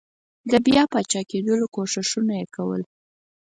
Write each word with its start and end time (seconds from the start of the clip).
د 0.51 0.53
بیا 0.65 0.83
پاچاکېدلو 0.91 1.65
کوښښونه 1.73 2.33
یې 2.39 2.45
کول. 2.55 2.81